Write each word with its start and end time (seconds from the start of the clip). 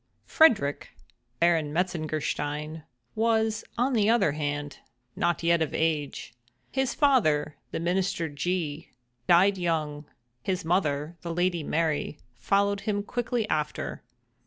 Frederick, 0.25 0.95
Baron 1.39 1.71
Metzengerstein, 1.71 2.81
was, 3.13 3.63
on 3.77 3.93
the 3.93 4.09
other 4.09 4.31
hand, 4.31 4.79
not 5.15 5.43
yet 5.43 5.61
of 5.61 5.75
age. 5.75 6.33
His 6.71 6.95
father, 6.95 7.57
the 7.69 7.79
Minister 7.79 8.27
G—, 8.27 8.89
died 9.27 9.59
young. 9.59 10.05
His 10.41 10.65
mother, 10.65 11.17
the 11.21 11.31
Lady 11.31 11.61
Mary, 11.61 12.17
followed 12.39 12.81
him 12.81 13.03
quickly 13.03 13.47
after. 13.47 14.01